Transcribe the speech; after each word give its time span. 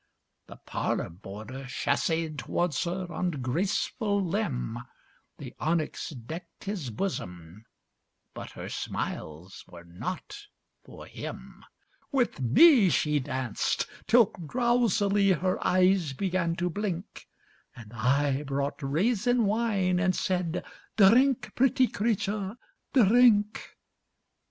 The 0.47 0.55
parlour 0.55 1.11
boarder 1.11 1.65
chass├®ed 1.65 2.37
towŌĆÖrds 2.37 2.85
her 3.07 3.13
on 3.13 3.29
graceful 3.29 4.25
limb; 4.25 4.79
The 5.37 5.53
onyx 5.59 6.09
decked 6.09 6.63
his 6.63 6.89
bosomŌĆöbut 6.89 7.63
her 8.55 8.67
smiles 8.67 9.63
were 9.67 9.83
not 9.83 10.39
for 10.83 11.05
him: 11.05 11.63
With 12.11 12.41
me 12.41 12.89
she 12.89 13.21
dancedŌĆötill 13.21 14.47
drowsily 14.47 15.33
her 15.33 15.63
eyes 15.63 16.13
ŌĆ£began 16.13 16.57
to 16.57 16.71
blink, 16.71 17.27
ŌĆØ 17.77 17.81
And 17.83 17.93
I 17.93 18.41
brought 18.41 18.81
raisin 18.81 19.45
wine, 19.45 19.99
and 19.99 20.15
said, 20.15 20.65
ŌĆ£Drink, 20.97 21.53
pretty 21.53 21.85
creature, 21.85 22.57
drink! 22.91 23.77